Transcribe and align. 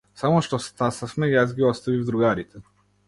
Само 0.19 0.37
што 0.45 0.59
стасавме 0.67 1.29
јас 1.33 1.53
ги 1.59 1.67
оставив 1.73 2.05
другарите. 2.09 2.65